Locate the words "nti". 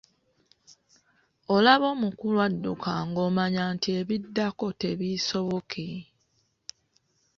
3.73-3.89